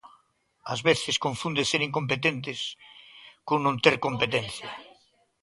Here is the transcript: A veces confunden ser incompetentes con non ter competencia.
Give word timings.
A 0.73 0.75
veces 0.87 1.15
confunden 1.25 1.69
ser 1.71 1.81
incompetentes 1.89 2.59
con 3.47 3.57
non 3.65 3.75
ter 3.83 3.95
competencia. 4.05 4.69